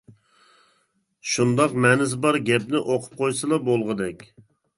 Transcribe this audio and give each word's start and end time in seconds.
شۇنداق 1.31 1.75
مەنىسى 1.85 2.19
بار 2.25 2.39
گەپنى 2.49 2.83
ئوقۇپ 2.87 3.15
قويسىلا 3.21 3.61
بولغۇدەك. 3.71 4.27